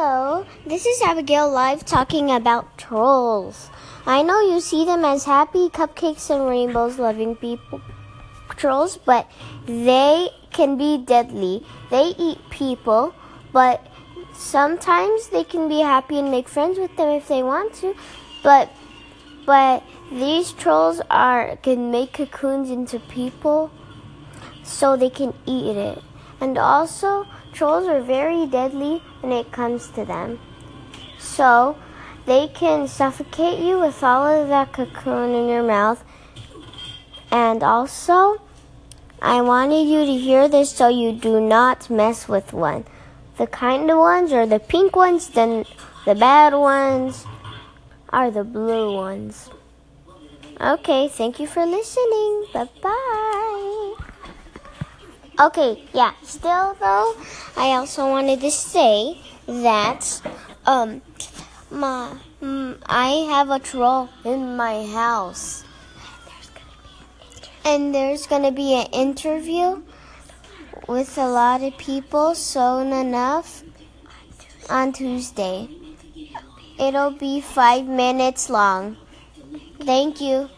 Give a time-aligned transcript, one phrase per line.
[0.00, 3.68] Hello, this is Abigail Live talking about trolls.
[4.06, 7.80] I know you see them as happy cupcakes and rainbows loving people
[8.56, 9.28] trolls, but
[9.66, 11.66] they can be deadly.
[11.90, 13.12] They eat people,
[13.52, 13.84] but
[14.34, 17.96] sometimes they can be happy and make friends with them if they want to.
[18.44, 18.70] But
[19.46, 23.72] but these trolls are can make cocoons into people
[24.62, 25.98] so they can eat it.
[26.40, 30.38] And also, trolls are very deadly when it comes to them.
[31.18, 31.76] So,
[32.26, 36.04] they can suffocate you with all of that cocoon in your mouth.
[37.30, 38.40] And also,
[39.20, 42.84] I wanted you to hear this so you do not mess with one.
[43.36, 45.64] The kind of ones are the pink ones, then
[46.04, 47.24] the bad ones
[48.10, 49.50] are the blue ones.
[50.60, 52.46] Okay, thank you for listening.
[52.52, 53.27] Bye bye.
[55.40, 56.14] Okay, yeah.
[56.24, 57.14] Still though,
[57.56, 60.20] I also wanted to say that
[60.66, 61.00] um
[61.70, 65.62] my mm, I have a troll in my house.
[67.64, 69.82] And there's to be an interview
[70.88, 73.62] with a lot of people soon enough
[74.68, 75.68] on Tuesday.
[76.80, 78.96] It'll be 5 minutes long.
[79.80, 80.48] Thank you.